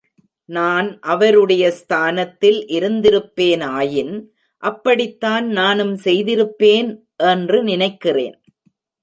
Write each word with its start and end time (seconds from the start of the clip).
நான் 0.49 0.87
அவருடைய 0.99 1.71
ஸ்தானத்தில் 1.71 2.57
இருந்திருப்பேனாயின் 2.69 4.13
அப்படித்தான் 4.63 5.47
நானும் 5.51 5.95
செய்திருப்பேன் 6.03 6.89
என்று 7.31 7.63
நினைக்கிறேன். 7.63 8.37